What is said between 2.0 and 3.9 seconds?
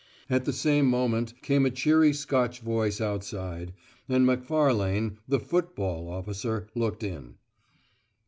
Scotch voice outside,